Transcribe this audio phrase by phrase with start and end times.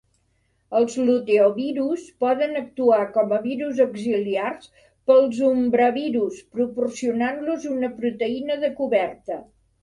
[0.77, 4.71] Els luteovirus poden actuar com a virus auxiliars
[5.11, 9.41] per als umbravirus, proporcionant-los una proteïna de coberta.